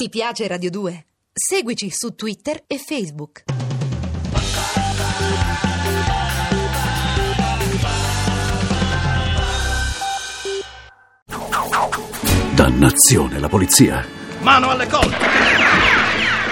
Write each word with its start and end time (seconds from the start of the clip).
Ti 0.00 0.08
piace 0.10 0.46
Radio 0.46 0.70
2? 0.70 1.06
Seguici 1.32 1.90
su 1.90 2.14
Twitter 2.14 2.62
e 2.68 2.78
Facebook. 2.78 3.42
Dannazione, 12.54 13.40
la 13.40 13.48
polizia. 13.48 14.06
Mano 14.38 14.70
alle 14.70 14.86
colte! 14.86 15.26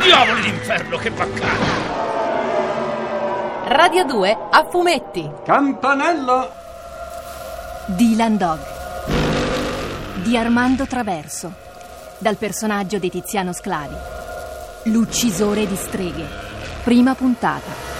Diavoli 0.02 0.40
d'inferno, 0.42 0.96
che 0.96 1.12
baccano! 1.12 1.64
Radio 3.68 4.04
2 4.06 4.38
a 4.50 4.68
fumetti. 4.68 5.30
Campanello! 5.44 6.50
Dylan 7.86 8.36
Dog 8.36 8.58
di 10.24 10.36
Armando 10.36 10.84
Traverso 10.88 11.65
dal 12.18 12.36
personaggio 12.36 12.98
di 12.98 13.10
Tiziano 13.10 13.52
Sclavi. 13.52 13.94
L'uccisore 14.84 15.66
di 15.66 15.76
streghe. 15.76 16.26
Prima 16.82 17.14
puntata. 17.14 17.95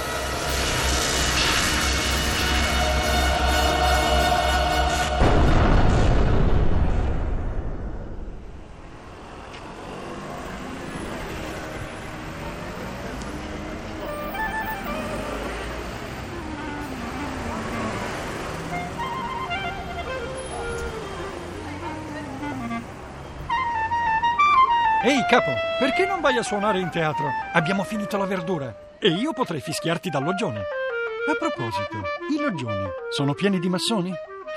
Ehi 25.07 25.25
capo, 25.31 25.53
perché 25.79 26.05
non 26.05 26.21
vai 26.21 26.37
a 26.37 26.43
suonare 26.43 26.81
in 26.81 26.91
teatro? 26.91 27.31
Abbiamo 27.53 27.85
finito 27.85 28.17
la 28.17 28.25
verdura 28.25 28.97
e 28.99 29.07
io 29.11 29.33
potrei 29.33 29.61
fischiarti 29.61 30.11
dal 30.11 30.25
loggione. 30.25 30.59
A 30.59 31.35
proposito, 31.39 32.03
i 32.29 32.43
loggioni 32.43 32.89
sono 33.11 33.33
pieni 33.33 33.61
di 33.61 33.69
massoni? 33.69 34.13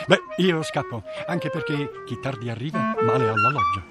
Beh, 0.08 0.22
io 0.38 0.64
scappo, 0.64 1.04
anche 1.28 1.52
perché 1.52 1.92
chi 2.04 2.20
tardi 2.20 2.50
arriva, 2.50 2.96
male 3.00 3.28
alla 3.28 3.50
loggia. 3.52 3.84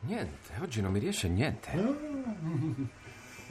Niente, 0.00 0.50
oggi 0.60 0.80
non 0.80 0.90
mi 0.90 0.98
riesce 0.98 1.28
niente. 1.28 1.70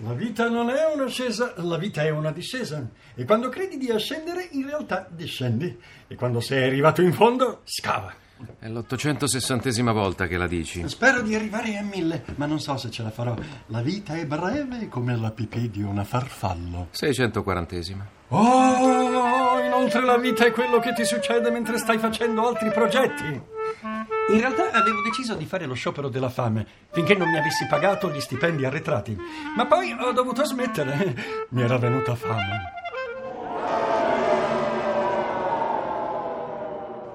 La 0.03 0.11
vita 0.11 0.49
non 0.49 0.71
è 0.71 0.93
un'ascesa, 0.93 1.53
la 1.55 1.77
vita 1.77 2.03
è 2.03 2.09
una 2.09 2.33
discesa. 2.33 2.85
E 3.13 3.23
quando 3.23 3.47
credi 3.47 3.77
di 3.77 3.89
ascendere, 3.91 4.49
in 4.51 4.65
realtà 4.65 5.07
discendi. 5.09 5.81
E 6.05 6.15
quando 6.15 6.41
sei 6.41 6.65
arrivato 6.65 7.01
in 7.01 7.13
fondo, 7.13 7.61
scava. 7.63 8.23
È 8.65 8.67
l'ottocentosessantesima 8.67 9.91
volta 9.91 10.25
che 10.25 10.37
la 10.37 10.47
dici. 10.47 10.89
Spero 10.89 11.21
di 11.21 11.35
arrivare 11.35 11.77
a 11.77 11.83
mille, 11.83 12.23
ma 12.37 12.47
non 12.47 12.59
so 12.59 12.75
se 12.77 12.89
ce 12.89 13.03
la 13.03 13.11
farò. 13.11 13.35
La 13.67 13.83
vita 13.83 14.15
è 14.15 14.25
breve 14.25 14.87
come 14.87 15.15
la 15.15 15.29
pipì 15.29 15.69
di 15.69 15.83
una 15.83 16.03
farfallo. 16.03 16.87
640esima. 16.91 18.03
Oh, 18.29 19.59
inoltre 19.59 20.03
la 20.03 20.17
vita 20.17 20.47
è 20.47 20.51
quello 20.51 20.79
che 20.79 20.93
ti 20.93 21.05
succede 21.05 21.51
mentre 21.51 21.77
stai 21.77 21.99
facendo 21.99 22.47
altri 22.47 22.71
progetti. 22.71 23.25
In 23.25 24.39
realtà 24.39 24.71
avevo 24.71 25.03
deciso 25.03 25.35
di 25.35 25.45
fare 25.45 25.67
lo 25.67 25.75
sciopero 25.75 26.09
della 26.09 26.29
fame 26.29 26.65
finché 26.91 27.13
non 27.13 27.29
mi 27.29 27.37
avessi 27.37 27.67
pagato 27.67 28.09
gli 28.09 28.19
stipendi 28.19 28.65
arretrati. 28.65 29.15
Ma 29.55 29.67
poi 29.67 29.91
ho 29.91 30.11
dovuto 30.11 30.43
smettere. 30.43 31.45
Mi 31.49 31.61
era 31.61 31.77
venuta 31.77 32.15
fame. 32.15 32.74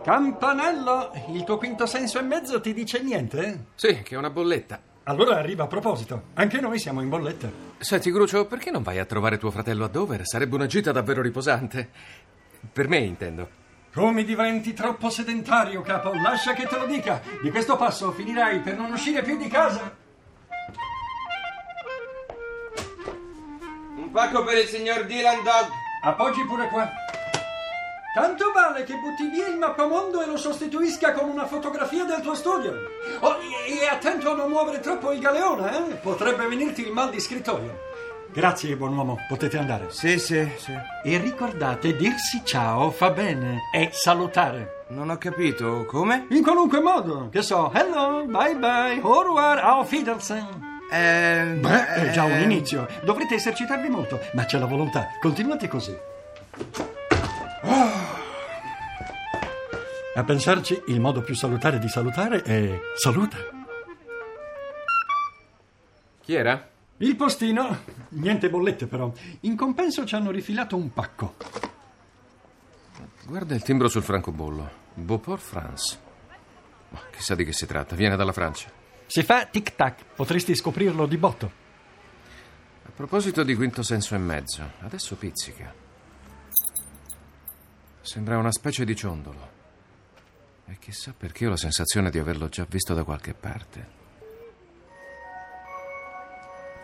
Campanello, 0.02 1.12
il 1.28 1.44
tuo 1.44 1.58
quinto 1.58 1.84
senso 1.84 2.18
e 2.18 2.22
mezzo 2.22 2.60
ti 2.60 2.72
dice 2.72 3.02
niente? 3.02 3.66
Sì, 3.74 4.00
che 4.02 4.14
è 4.14 4.18
una 4.18 4.30
bolletta. 4.30 4.80
Allora 5.04 5.36
arriva 5.36 5.64
a 5.64 5.66
proposito. 5.66 6.28
Anche 6.34 6.58
noi 6.60 6.78
siamo 6.78 7.02
in 7.02 7.08
bolletta. 7.08 7.50
Senti, 7.78 8.10
Grucio, 8.10 8.46
perché 8.46 8.70
non 8.70 8.82
vai 8.82 8.98
a 8.98 9.04
trovare 9.04 9.36
tuo 9.36 9.50
fratello 9.50 9.84
a 9.84 9.88
Dover? 9.88 10.22
Sarebbe 10.24 10.54
una 10.54 10.66
gita 10.66 10.90
davvero 10.90 11.20
riposante. 11.20 11.90
Per 12.72 12.88
me, 12.88 12.98
intendo. 12.98 13.48
Come 13.92 14.24
diventi 14.24 14.72
troppo 14.72 15.10
sedentario, 15.10 15.82
capo? 15.82 16.12
Lascia 16.14 16.54
che 16.54 16.66
te 16.66 16.78
lo 16.78 16.86
dica. 16.86 17.20
Di 17.42 17.50
questo 17.50 17.76
passo 17.76 18.12
finirai 18.12 18.60
per 18.60 18.76
non 18.78 18.92
uscire 18.92 19.22
più 19.22 19.36
di 19.36 19.48
casa. 19.48 19.94
Un 23.96 24.10
pacco 24.12 24.44
per 24.44 24.58
il 24.58 24.66
signor 24.66 25.04
Dylan 25.04 25.42
Dog. 25.42 25.68
Appoggi 26.02 26.44
pure 26.46 26.68
qua. 26.68 26.88
Tanto 28.12 28.50
vale 28.52 28.82
che 28.82 28.94
butti 28.94 29.28
via 29.28 29.46
il 29.46 29.56
mappamondo 29.56 30.20
e 30.20 30.26
lo 30.26 30.36
sostituisca 30.36 31.12
con 31.12 31.28
una 31.28 31.46
fotografia 31.46 32.04
del 32.04 32.20
tuo 32.20 32.34
studio. 32.34 32.72
Oh, 33.20 33.36
e, 33.68 33.86
attento 33.86 34.32
a 34.32 34.34
non 34.34 34.50
muovere 34.50 34.80
troppo 34.80 35.12
il 35.12 35.20
galeone, 35.20 35.76
eh? 35.76 35.94
Potrebbe 35.94 36.44
venirti 36.48 36.84
il 36.84 36.92
mal 36.92 37.10
di 37.10 37.20
scrittoio. 37.20 37.88
Grazie, 38.32 38.74
buon 38.74 38.96
uomo, 38.96 39.16
potete 39.28 39.58
andare. 39.58 39.86
Sì, 39.90 40.18
sì, 40.18 40.48
sì. 40.56 40.72
E 41.04 41.18
ricordate, 41.18 41.94
dirsi 41.94 42.42
ciao 42.44 42.90
fa 42.90 43.10
bene, 43.10 43.58
è 43.72 43.90
salutare. 43.92 44.84
Non 44.88 45.10
ho 45.10 45.16
capito, 45.16 45.84
come? 45.86 46.26
In 46.30 46.42
qualunque 46.42 46.80
modo, 46.80 47.28
che 47.30 47.42
so, 47.42 47.72
hello, 47.72 48.24
bye 48.26 48.56
bye, 48.56 49.00
au 49.02 49.22
revoir, 49.22 49.58
auf 49.58 49.90
Wiedersehen. 49.90 50.80
Eh, 50.90 51.58
Beh, 51.60 51.94
è 51.94 52.10
già 52.10 52.24
un 52.24 52.32
eh, 52.32 52.42
inizio. 52.42 52.88
Dovrete 53.04 53.36
esercitarvi 53.36 53.88
molto, 53.88 54.18
ma 54.32 54.44
c'è 54.44 54.58
la 54.58 54.66
volontà. 54.66 55.10
Continuate 55.20 55.68
così. 55.68 55.96
A 60.20 60.24
pensarci, 60.24 60.82
il 60.88 61.00
modo 61.00 61.22
più 61.22 61.34
salutare 61.34 61.78
di 61.78 61.88
salutare 61.88 62.42
è 62.42 62.78
saluta. 62.94 63.38
Chi 66.20 66.34
era? 66.34 66.68
Il 66.98 67.16
postino, 67.16 67.84
niente 68.10 68.50
bollette 68.50 68.86
però. 68.86 69.10
In 69.40 69.56
compenso 69.56 70.04
ci 70.04 70.14
hanno 70.14 70.30
rifilato 70.30 70.76
un 70.76 70.92
pacco. 70.92 71.36
Guarda 73.24 73.54
il 73.54 73.62
timbro 73.62 73.88
sul 73.88 74.02
francobollo. 74.02 74.70
Beauport 74.92 75.40
France. 75.40 75.98
Ma 76.90 77.00
chissà 77.10 77.34
di 77.34 77.46
che 77.46 77.54
si 77.54 77.64
tratta. 77.64 77.96
Viene 77.96 78.16
dalla 78.16 78.32
Francia. 78.32 78.70
Si 79.06 79.22
fa 79.22 79.46
tic-tac, 79.46 80.04
potresti 80.16 80.54
scoprirlo 80.54 81.06
di 81.06 81.16
botto. 81.16 81.50
A 82.84 82.90
proposito 82.94 83.42
di 83.42 83.54
quinto 83.54 83.82
senso 83.82 84.14
e 84.14 84.18
mezzo, 84.18 84.72
adesso 84.80 85.16
pizzica. 85.16 85.72
Sembra 88.02 88.36
una 88.36 88.52
specie 88.52 88.84
di 88.84 88.94
ciondolo. 88.94 89.59
E 90.70 90.76
chissà 90.78 91.12
perché 91.16 91.46
ho 91.46 91.50
la 91.50 91.56
sensazione 91.56 92.10
di 92.10 92.18
averlo 92.20 92.48
già 92.48 92.64
visto 92.68 92.94
da 92.94 93.02
qualche 93.02 93.34
parte. 93.34 93.98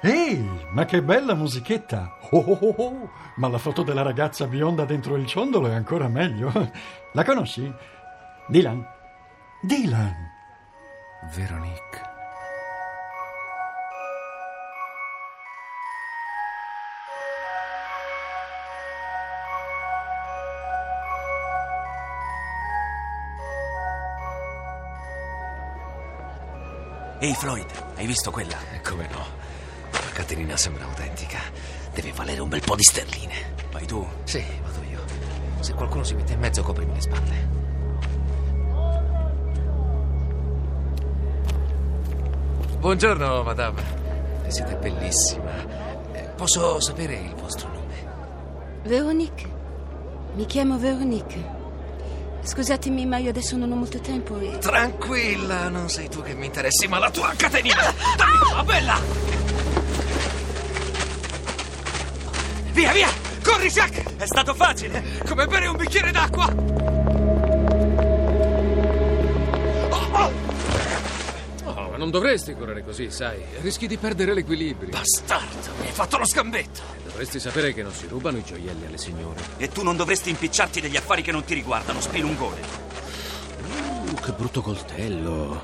Ehi, 0.00 0.66
ma 0.72 0.84
che 0.84 1.02
bella 1.02 1.34
musichetta! 1.34 2.18
Oh, 2.30 2.38
oh, 2.38 2.58
oh, 2.60 2.74
oh. 2.76 3.10
Ma 3.36 3.46
la 3.46 3.58
foto 3.58 3.84
della 3.84 4.02
ragazza 4.02 4.48
bionda 4.48 4.84
dentro 4.84 5.14
il 5.14 5.26
ciondolo 5.26 5.68
è 5.68 5.74
ancora 5.74 6.08
meglio. 6.08 6.52
La 7.14 7.24
conosci? 7.24 7.72
Dylan? 8.48 8.84
Dylan! 9.62 10.14
Veronique. 11.32 12.15
Ehi 27.18 27.34
Floyd, 27.34 27.66
hai 27.96 28.06
visto 28.06 28.30
quella? 28.30 28.56
Come 28.84 29.08
no? 29.10 29.24
La 29.90 29.98
catenina 30.12 30.56
sembra 30.56 30.84
autentica. 30.84 31.38
Deve 31.94 32.12
valere 32.12 32.40
un 32.40 32.48
bel 32.48 32.60
po' 32.60 32.74
di 32.76 32.82
sterline. 32.82 33.54
Vai 33.72 33.86
tu? 33.86 34.06
Sì, 34.24 34.44
vado 34.62 34.82
io. 34.90 35.00
Se 35.60 35.72
qualcuno 35.72 36.04
si 36.04 36.14
mette 36.14 36.34
in 36.34 36.40
mezzo, 36.40 36.62
coprimi 36.62 36.92
le 36.94 37.00
spalle. 37.00 37.54
Buongiorno, 42.78 43.42
madame. 43.42 43.82
Siete 44.48 44.76
bellissima. 44.76 45.50
Eh, 46.12 46.28
Posso 46.36 46.78
sapere 46.80 47.14
il 47.14 47.34
vostro 47.34 47.68
nome? 47.68 47.94
Veronique. 48.82 49.50
Mi 50.34 50.44
chiamo 50.46 50.78
Veronique. 50.78 51.55
Scusatemi, 52.46 53.06
ma 53.06 53.18
io 53.18 53.30
adesso 53.30 53.56
non 53.56 53.72
ho 53.72 53.74
molto 53.74 53.98
tempo 53.98 54.38
e... 54.38 54.58
Tranquilla, 54.58 55.68
non 55.68 55.88
sei 55.88 56.08
tu 56.08 56.22
che 56.22 56.32
mi 56.34 56.46
interessi, 56.46 56.86
ma 56.86 56.98
la 56.98 57.10
tua 57.10 57.32
catenina! 57.36 57.92
Dammi 58.16 58.38
qua, 58.38 58.62
bella! 58.62 59.00
Via, 62.70 62.92
via! 62.92 63.08
Corri, 63.42 63.68
Jack! 63.68 64.16
È 64.16 64.26
stato 64.26 64.54
facile! 64.54 65.02
Come 65.26 65.46
bere 65.46 65.66
un 65.66 65.76
bicchiere 65.76 66.12
d'acqua! 66.12 66.46
Oh, 69.90 70.08
oh! 70.12 70.32
Oh, 71.64 71.90
ma 71.90 71.96
non 71.96 72.10
dovresti 72.10 72.54
correre 72.54 72.84
così, 72.84 73.10
sai. 73.10 73.42
Rischi 73.60 73.88
di 73.88 73.96
perdere 73.96 74.32
l'equilibrio. 74.34 74.90
Bastardo, 74.90 75.72
mi 75.80 75.86
hai 75.88 75.92
fatto 75.92 76.16
lo 76.16 76.24
scambetto! 76.24 76.80
Dovresti 77.16 77.40
sapere 77.40 77.72
che 77.72 77.82
non 77.82 77.92
si 77.92 78.06
rubano 78.08 78.36
i 78.36 78.44
gioielli 78.44 78.84
alle 78.84 78.98
signore. 78.98 79.40
E 79.56 79.68
tu 79.68 79.82
non 79.82 79.96
dovresti 79.96 80.28
impicciarti 80.28 80.82
degli 80.82 80.98
affari 80.98 81.22
che 81.22 81.32
non 81.32 81.44
ti 81.44 81.54
riguardano, 81.54 81.98
spilungone. 81.98 82.60
Uh, 84.10 84.14
che 84.16 84.32
brutto 84.32 84.60
coltello. 84.60 85.62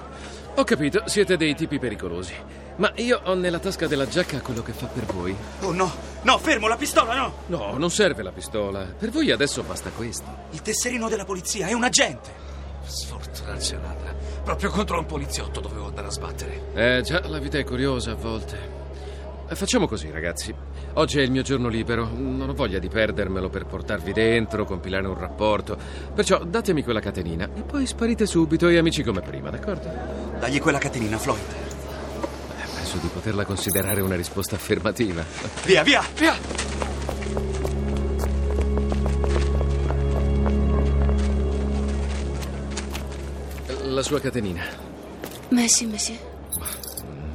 Ho 0.55 0.65
capito, 0.65 1.03
siete 1.05 1.37
dei 1.37 1.55
tipi 1.55 1.79
pericolosi. 1.79 2.33
Ma 2.77 2.91
io 2.97 3.21
ho 3.25 3.35
nella 3.35 3.59
tasca 3.59 3.87
della 3.87 4.09
giacca 4.09 4.41
quello 4.41 4.63
che 4.63 4.73
fa 4.73 4.87
per 4.87 5.05
voi. 5.05 5.37
Oh 5.61 5.73
no, 5.73 5.93
no, 6.23 6.39
fermo, 6.39 6.69
la 6.69 6.77
pistola 6.77 7.15
no! 7.15 7.35
No, 7.49 7.77
non 7.77 7.91
serve 7.91 8.23
la 8.23 8.33
pistola. 8.33 8.85
Per 8.85 9.11
voi 9.11 9.31
adesso 9.31 9.63
basta 9.63 9.91
questo. 9.91 10.45
Il 10.53 10.63
tesserino 10.63 11.11
della 11.11 11.27
polizia 11.27 11.67
è 11.67 11.75
un 11.75 11.85
agente. 11.85 12.33
Sfortuna 12.83 13.53
nazionale. 13.53 14.41
Proprio 14.43 14.71
contro 14.71 14.99
un 14.99 15.05
poliziotto 15.05 15.61
dovevo 15.61 15.89
andare 15.89 16.07
a 16.07 16.13
sbattere. 16.13 16.73
Eh 16.73 17.03
già, 17.03 17.21
la 17.29 17.39
vita 17.39 17.59
è 17.59 17.65
curiosa 17.65 18.13
a 18.13 18.15
volte. 18.15 18.81
Facciamo 19.49 19.87
così, 19.87 20.11
ragazzi. 20.11 20.55
Oggi 20.95 21.19
è 21.19 21.23
il 21.23 21.31
mio 21.31 21.43
giorno 21.43 21.69
libero. 21.69 22.09
Non 22.15 22.51
ho 22.51 22.55
voglia 22.55 22.79
di 22.79 22.89
perdermelo 22.89 23.49
per 23.49 23.65
portarvi 23.65 24.13
dentro, 24.13 24.65
compilare 24.65 25.07
un 25.07 25.19
rapporto. 25.19 25.77
Perciò 26.15 26.45
datemi 26.45 26.83
quella 26.83 27.01
catenina 27.01 27.49
e 27.55 27.63
poi 27.63 27.87
sparite 27.87 28.27
subito 28.27 28.69
e 28.69 28.77
amici 28.77 29.03
come 29.03 29.21
prima, 29.23 29.49
d'accordo? 29.51 29.91
Dagli 30.39 30.61
quella 30.61 30.79
catenina, 30.79 31.17
Floyd. 31.19 31.41
Eh, 31.41 32.67
Penso 32.75 32.99
di 32.99 33.09
poterla 33.13 33.45
considerare 33.45 34.01
una 34.03 34.17
risposta 34.17 34.57
affermativa. 34.57 35.25
Via, 35.65 35.83
via! 35.83 36.03
Via! 36.17 36.35
La 43.85 44.03
sua 44.03 44.21
catenina. 44.21 44.63
Merci, 45.51 45.87
monsieur. 45.87 46.19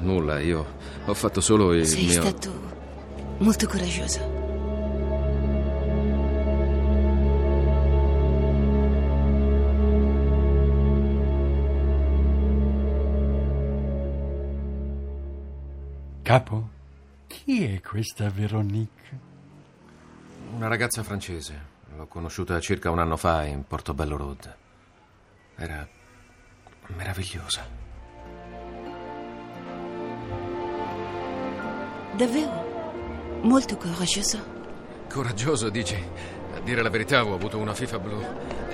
Nulla, 0.01 0.39
io 0.39 0.65
ho 1.05 1.13
fatto 1.13 1.41
solo 1.41 1.73
il 1.73 1.85
Sei 1.85 2.05
mio... 2.05 2.21
stato 2.21 2.66
molto 3.39 3.67
coraggioso. 3.67 4.35
Capo, 16.27 16.69
chi 17.27 17.63
è 17.63 17.79
questa 17.79 18.29
Veronique? 18.29 19.19
Una 20.53 20.67
ragazza 20.67 21.01
francese. 21.01 21.75
L'ho 21.95 22.05
conosciuta 22.07 22.59
circa 22.59 22.91
un 22.91 22.99
anno 22.99 23.15
fa 23.15 23.45
in 23.45 23.65
Portobello 23.65 24.17
Road. 24.17 24.55
Era 25.55 25.87
meravigliosa. 26.87 27.65
Davvero? 32.17 32.66
Molto 33.41 33.77
coraggioso. 33.77 34.55
Coraggioso, 35.09 35.69
dici? 35.69 35.95
A 36.55 36.59
dire 36.59 36.81
la 36.81 36.89
verità, 36.89 37.23
ho 37.23 37.33
avuto 37.33 37.57
una 37.57 37.73
FIFA 37.73 37.99
blu. 37.99 38.23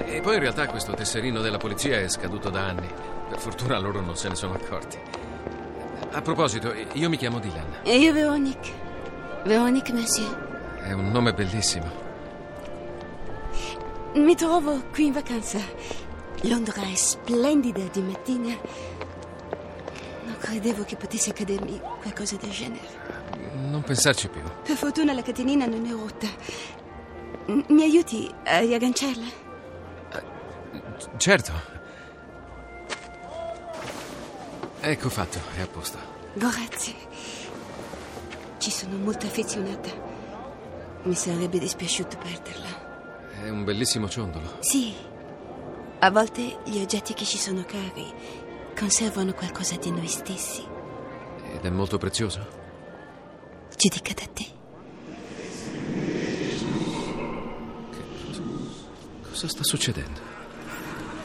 E 0.05 0.21
poi 0.21 0.35
in 0.35 0.39
realtà 0.39 0.67
questo 0.67 0.93
tesserino 0.93 1.41
della 1.41 1.57
polizia 1.57 1.99
è 1.99 2.07
scaduto 2.07 2.49
da 2.49 2.67
anni. 2.67 2.87
Per 3.29 3.39
fortuna 3.39 3.77
loro 3.79 4.01
non 4.01 4.15
se 4.15 4.29
ne 4.29 4.35
sono 4.35 4.53
accorti. 4.53 4.97
A 6.11 6.21
proposito, 6.21 6.73
io 6.93 7.09
mi 7.09 7.17
chiamo 7.17 7.39
Dylan. 7.39 7.79
E 7.83 7.97
io 7.97 8.13
Veronique. 8.13 8.71
Veronique, 9.43 9.93
monsieur. 9.93 10.77
È 10.81 10.91
un 10.91 11.11
nome 11.11 11.33
bellissimo. 11.33 12.01
Mi 14.13 14.35
trovo 14.35 14.83
qui 14.91 15.07
in 15.07 15.13
vacanza. 15.13 15.59
Londra 16.43 16.83
è 16.83 16.95
splendida 16.95 17.83
di 17.91 18.01
mattina. 18.01 18.55
Non 20.25 20.37
credevo 20.39 20.83
che 20.83 20.95
potesse 20.95 21.31
accadermi 21.31 21.79
qualcosa 22.01 22.35
del 22.37 22.51
genere. 22.51 23.02
Non 23.55 23.83
pensarci 23.83 24.27
più. 24.29 24.41
Per 24.63 24.75
fortuna 24.75 25.13
la 25.13 25.21
catenina 25.21 25.65
non 25.65 25.85
è 25.85 25.91
rotta. 25.91 26.27
Mi 27.67 27.83
aiuti 27.83 28.31
a 28.45 28.59
riagganciarla? 28.59 29.25
Certo. 31.17 31.51
Ecco 34.79 35.09
fatto, 35.09 35.39
è 35.55 35.61
a 35.61 35.67
posto. 35.67 35.97
Grazie. 36.33 36.95
Ci 38.57 38.71
sono 38.71 38.97
molto 38.97 39.25
affezionata. 39.27 39.89
Mi 41.03 41.15
sarebbe 41.15 41.59
dispiaciuto 41.59 42.17
perderla. 42.17 43.29
È 43.43 43.49
un 43.49 43.63
bellissimo 43.63 44.09
ciondolo. 44.09 44.57
Sì. 44.59 44.93
A 45.99 46.09
volte 46.11 46.59
gli 46.65 46.79
oggetti 46.81 47.13
che 47.13 47.25
ci 47.25 47.37
sono 47.37 47.63
cari 47.65 48.11
conservano 48.77 49.33
qualcosa 49.33 49.75
di 49.75 49.91
noi 49.91 50.07
stessi. 50.07 50.65
Ed 51.53 51.63
è 51.63 51.69
molto 51.69 51.97
prezioso. 51.97 52.62
Ci 53.83 53.89
dica 53.89 54.13
da 54.13 54.25
te. 54.33 54.45
Cosa 59.29 59.47
sta 59.49 59.61
succedendo? 59.61 60.21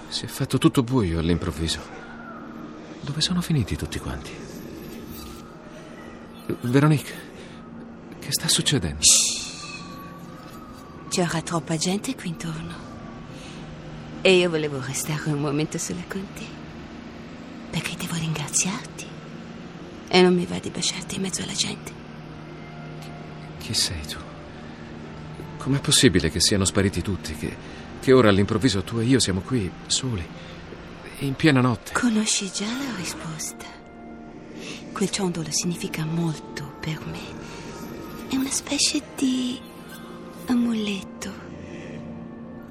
Si 0.08 0.24
è 0.24 0.26
fatto 0.26 0.58
tutto 0.58 0.82
buio 0.82 1.20
all'improvviso. 1.20 1.78
Dove 3.00 3.20
sono 3.20 3.42
finiti 3.42 3.76
tutti 3.76 4.00
quanti? 4.00 4.32
Veronique, 6.62 7.14
che 8.18 8.32
sta 8.32 8.48
succedendo? 8.48 9.02
C'era 11.10 11.40
troppa 11.42 11.76
gente 11.76 12.16
qui 12.16 12.30
intorno. 12.30 12.74
E 14.20 14.36
io 14.36 14.50
volevo 14.50 14.82
restare 14.84 15.30
un 15.30 15.38
momento 15.38 15.78
sola 15.78 16.02
con 16.08 16.26
te. 16.34 16.46
Perché 17.70 17.94
devo 17.96 18.14
ringraziarti. 18.14 19.06
E 20.08 20.22
non 20.22 20.34
mi 20.34 20.44
va 20.44 20.58
di 20.58 20.70
baciarti 20.70 21.14
in 21.14 21.20
mezzo 21.20 21.42
alla 21.44 21.52
gente. 21.52 21.97
Chi 23.68 23.74
sei 23.74 24.00
tu? 24.06 24.16
Com'è 25.58 25.78
possibile 25.80 26.30
che 26.30 26.40
siano 26.40 26.64
spariti 26.64 27.02
tutti? 27.02 27.34
Che, 27.34 27.54
che 28.00 28.12
ora 28.14 28.30
all'improvviso 28.30 28.82
tu 28.82 28.96
e 28.96 29.04
io 29.04 29.20
siamo 29.20 29.40
qui, 29.40 29.70
soli, 29.86 30.26
in 31.18 31.34
piena 31.34 31.60
notte? 31.60 31.92
Conosci 31.92 32.50
già 32.50 32.64
la 32.64 32.96
risposta. 32.96 33.66
Quel 34.90 35.10
ciondolo 35.10 35.48
significa 35.50 36.06
molto 36.06 36.76
per 36.80 36.98
me. 37.04 37.20
È 38.30 38.36
una 38.36 38.48
specie 38.48 39.02
di 39.14 39.60
amuleto. 40.46 41.30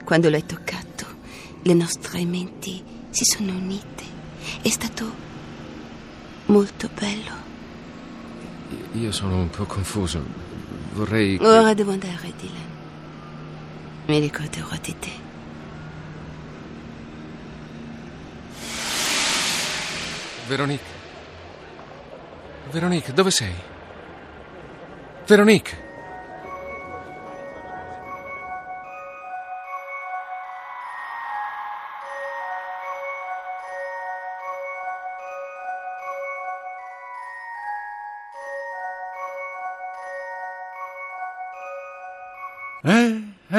Quando 0.04 0.32
l'hai 0.32 0.48
toccato, 0.48 1.06
le 1.62 1.74
nostre 1.76 2.26
menti 2.26 2.84
si 3.12 3.24
sono 3.24 3.52
unite. 3.52 4.04
È 4.64 4.70
stato 4.70 5.14
molto 6.48 6.90
bello. 6.92 7.46
Io 8.94 9.12
sono 9.12 9.42
un 9.42 9.50
po' 9.52 9.66
confuso. 9.66 10.47
Vorrei. 10.98 11.38
Ora 11.40 11.76
devo 11.76 11.92
andare, 11.92 12.34
Dylan. 12.36 12.76
Mi 14.08 14.20
ricorderò 14.20 14.68
di 14.82 14.96
te. 14.98 15.12
Veronique. 20.48 20.96
Veronique, 22.72 23.14
dove 23.14 23.30
sei? 23.30 23.54
Veronique! 25.28 25.87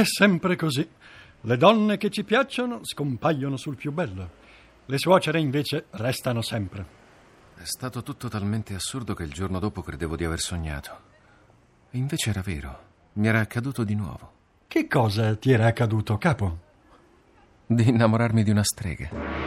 È 0.00 0.04
sempre 0.04 0.56
così. 0.56 0.88
Le 1.40 1.56
donne 1.56 1.96
che 1.96 2.10
ci 2.10 2.24
piacciono 2.24 2.80
scompaiono 2.82 3.56
sul 3.56 3.76
più 3.76 3.92
bello. 3.92 4.30
Le 4.86 4.98
suocere 4.98 5.40
invece 5.40 5.86
restano 5.90 6.40
sempre. 6.40 6.96
È 7.56 7.64
stato 7.64 8.02
tutto 8.02 8.28
talmente 8.28 8.74
assurdo 8.74 9.14
che 9.14 9.24
il 9.24 9.32
giorno 9.32 9.58
dopo 9.58 9.82
credevo 9.82 10.16
di 10.16 10.24
aver 10.24 10.40
sognato. 10.40 11.06
Invece 11.92 12.30
era 12.30 12.42
vero. 12.42 12.86
Mi 13.14 13.28
era 13.28 13.40
accaduto 13.40 13.84
di 13.84 13.94
nuovo. 13.94 14.32
Che 14.68 14.86
cosa 14.86 15.34
ti 15.36 15.50
era 15.50 15.66
accaduto, 15.66 16.16
capo? 16.18 16.58
Di 17.66 17.88
innamorarmi 17.88 18.42
di 18.42 18.50
una 18.50 18.64
strega. 18.64 19.37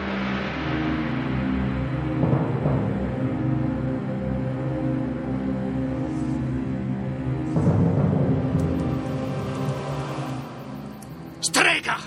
Strega! 11.81 11.97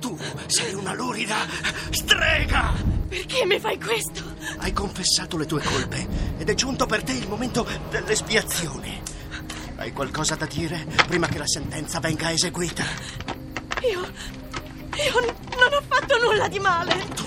Tu 0.00 0.18
sei 0.46 0.74
una 0.74 0.92
lurida 0.92 1.36
strega! 1.90 2.72
Perché 3.08 3.46
mi 3.46 3.60
fai 3.60 3.80
questo? 3.80 4.24
Hai 4.58 4.72
confessato 4.72 5.36
le 5.36 5.46
tue 5.46 5.62
colpe 5.62 6.04
ed 6.36 6.48
è 6.48 6.54
giunto 6.54 6.84
per 6.86 7.04
te 7.04 7.12
il 7.12 7.28
momento 7.28 7.64
dell'espiazione. 7.90 9.02
Hai 9.76 9.92
qualcosa 9.92 10.34
da 10.34 10.46
dire 10.46 10.84
prima 11.06 11.28
che 11.28 11.38
la 11.38 11.46
sentenza 11.46 12.00
venga 12.00 12.32
eseguita? 12.32 12.82
Io. 13.88 14.00
Io 14.00 15.20
non 15.20 15.72
ho 15.72 15.82
fatto 15.86 16.18
nulla 16.20 16.48
di 16.48 16.58
male. 16.58 17.06
Tu, 17.14 17.26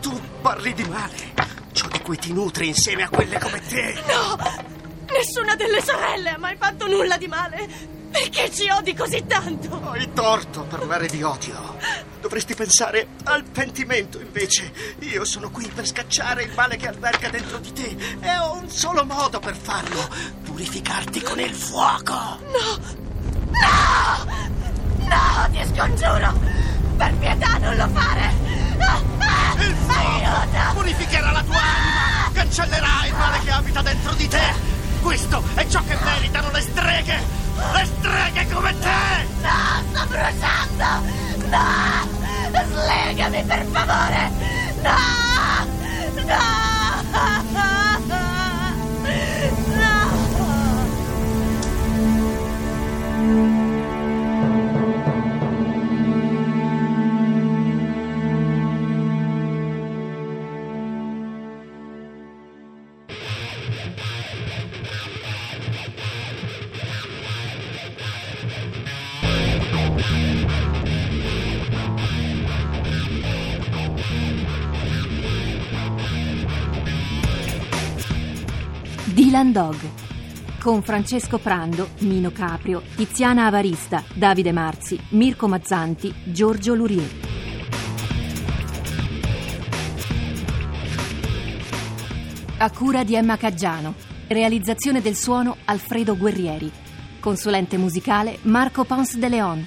tu 0.00 0.20
parli 0.42 0.74
di 0.74 0.84
male. 0.84 1.32
Ciò 1.72 1.88
di 1.88 2.00
cui 2.00 2.18
ti 2.18 2.34
nutri 2.34 2.68
insieme 2.68 3.04
a 3.04 3.08
quelle 3.08 3.38
come 3.38 3.60
te. 3.66 3.94
No! 4.06 4.36
Nessuna 5.10 5.56
delle 5.56 5.80
sorelle 5.80 6.30
ha 6.30 6.38
mai 6.38 6.56
fatto 6.58 6.86
nulla 6.86 7.16
di 7.16 7.28
male. 7.28 7.93
Perché 8.14 8.48
ci 8.52 8.70
odi 8.70 8.94
così 8.94 9.24
tanto? 9.26 9.90
Hai 9.90 10.12
torto 10.12 10.60
a 10.60 10.62
parlare 10.62 11.08
di 11.08 11.24
odio. 11.24 11.76
Dovresti 12.20 12.54
pensare 12.54 13.08
al 13.24 13.42
pentimento, 13.42 14.20
invece. 14.20 14.72
Io 15.00 15.24
sono 15.24 15.50
qui 15.50 15.66
per 15.66 15.84
scacciare 15.84 16.44
il 16.44 16.52
male 16.54 16.76
che 16.76 16.86
alberga 16.86 17.28
dentro 17.28 17.58
di 17.58 17.72
te. 17.72 17.96
E 18.20 18.38
ho 18.38 18.54
un 18.54 18.70
solo 18.70 19.04
modo 19.04 19.40
per 19.40 19.56
farlo: 19.56 20.08
purificarti 20.44 21.22
con 21.22 21.40
il 21.40 21.52
fuoco. 21.52 22.14
No! 22.14 22.78
No! 23.50 24.24
No, 24.98 25.48
ti 25.50 25.74
scongiuro! 25.74 26.38
Per 26.96 27.14
pietà 27.16 27.58
non 27.58 27.76
lo 27.76 27.88
fare! 27.88 28.32
Il 29.58 29.74
fuoco 29.86 30.74
purificherà 30.74 31.32
la 31.32 31.42
tua 31.42 31.60
anima! 31.60 32.30
Cancellerà 32.32 33.06
il 33.06 33.12
male 33.12 33.40
che 33.40 33.50
abita 33.50 33.82
dentro 33.82 34.14
di 34.14 34.28
te! 34.28 34.54
Questo 35.02 35.42
è 35.54 35.66
ciò 35.66 35.82
che 35.82 35.98
meritano 36.00 36.52
le 36.52 36.60
streghe! 36.60 37.43
Le 37.56 37.84
streghe 37.84 38.48
come 38.52 38.78
te! 38.78 39.26
No, 39.42 39.82
sto 39.90 40.06
bruciando! 40.06 40.90
No! 41.50 42.22
Slegami 42.66 43.44
per 43.44 43.64
favore! 43.66 44.30
No! 44.82 45.23
Dylan 79.14 79.52
Dog 79.52 79.76
con 80.64 80.82
Francesco 80.82 81.38
Prando, 81.38 81.90
Mino 82.00 82.32
Caprio, 82.32 82.82
Tiziana 82.96 83.46
Avarista, 83.46 84.02
Davide 84.14 84.50
Marzi, 84.50 84.98
Mirko 85.10 85.46
Mazzanti, 85.46 86.12
Giorgio 86.24 86.74
Lurier. 86.74 87.10
A 92.56 92.70
cura 92.70 93.04
di 93.04 93.14
Emma 93.14 93.36
Caggiano. 93.36 93.94
Realizzazione 94.26 95.02
del 95.02 95.16
suono 95.16 95.58
Alfredo 95.66 96.16
Guerrieri. 96.16 96.72
Consulente 97.20 97.76
musicale 97.76 98.38
Marco 98.42 98.84
Pons 98.84 99.16
de 99.18 99.28
Leon. 99.28 99.66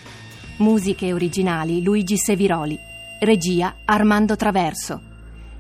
Musiche 0.57 1.13
originali 1.13 1.83
Luigi 1.83 2.17
Seviroli. 2.17 2.79
Regia 3.19 3.75
Armando 3.85 4.35
Traverso. 4.35 4.99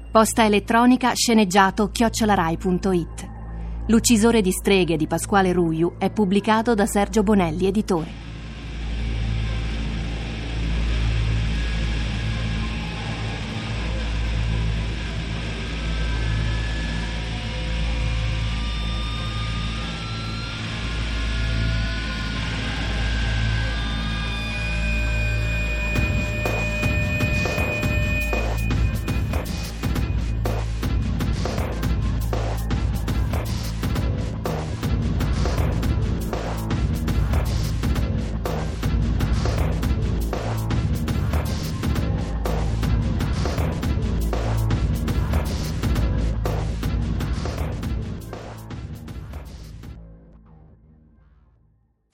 Posta 0.09 0.43
elettronica 0.43 1.13
sceneggiato 1.13 1.91
chiocciolarai.it. 1.91 3.29
L'uccisore 3.89 4.41
di 4.41 4.51
streghe 4.51 4.97
di 4.97 5.05
Pasquale 5.05 5.53
Ruiu 5.53 5.97
è 5.99 6.09
pubblicato 6.09 6.73
da 6.73 6.87
Sergio 6.87 7.21
Bonelli, 7.21 7.67
editore. 7.67 8.26